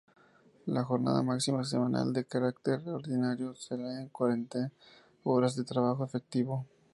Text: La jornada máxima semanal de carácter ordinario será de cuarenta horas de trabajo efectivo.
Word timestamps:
La 0.65 0.83
jornada 0.83 1.21
máxima 1.21 1.63
semanal 1.63 2.11
de 2.11 2.25
carácter 2.25 2.89
ordinario 2.89 3.53
será 3.53 3.91
de 3.99 4.09
cuarenta 4.09 4.71
horas 5.23 5.55
de 5.55 5.63
trabajo 5.63 6.03
efectivo. 6.03 6.65